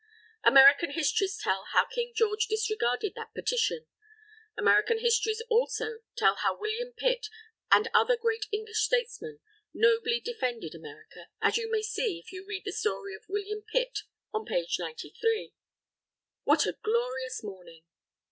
American 0.43 0.89
histories 0.93 1.37
tell 1.37 1.65
how 1.73 1.85
King 1.85 2.11
George 2.15 2.47
disregarded 2.47 3.13
that 3.15 3.35
Petition. 3.35 3.85
American 4.57 4.97
histories, 4.97 5.43
also, 5.47 5.99
tell 6.17 6.37
how 6.37 6.59
William 6.59 6.91
Pitt 6.97 7.27
and 7.71 7.87
other 7.93 8.17
great 8.17 8.47
English 8.51 8.79
statesmen, 8.83 9.39
nobly 9.75 10.19
defended 10.19 10.73
America, 10.73 11.27
as 11.39 11.57
you 11.57 11.71
may 11.71 11.83
see 11.83 12.17
if 12.17 12.31
you 12.31 12.43
read 12.43 12.63
the 12.65 12.71
story 12.71 13.13
of 13.13 13.29
William 13.29 13.61
Pitt, 13.71 13.99
on 14.33 14.43
page 14.43 14.77
93. 14.79 15.53
WHAT 16.45 16.65
A 16.65 16.79
GLORIOUS 16.81 17.43
MORNING! 17.43 17.83